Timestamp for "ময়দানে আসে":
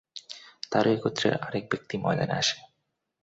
1.97-2.57